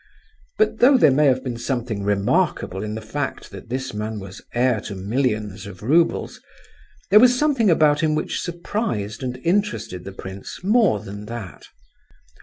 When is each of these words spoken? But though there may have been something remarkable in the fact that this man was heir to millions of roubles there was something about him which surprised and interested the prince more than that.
But 0.57 0.79
though 0.79 0.97
there 0.97 1.11
may 1.11 1.27
have 1.27 1.43
been 1.43 1.57
something 1.59 2.01
remarkable 2.01 2.81
in 2.83 2.95
the 2.95 3.01
fact 3.05 3.51
that 3.51 3.69
this 3.69 3.93
man 3.93 4.19
was 4.19 4.41
heir 4.51 4.81
to 4.85 4.95
millions 4.95 5.67
of 5.67 5.83
roubles 5.83 6.41
there 7.11 7.19
was 7.19 7.37
something 7.37 7.69
about 7.69 8.01
him 8.01 8.15
which 8.15 8.41
surprised 8.41 9.21
and 9.21 9.37
interested 9.45 10.03
the 10.03 10.11
prince 10.11 10.63
more 10.63 10.99
than 11.01 11.25
that. 11.27 11.67